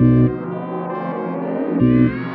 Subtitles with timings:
[0.00, 2.33] Música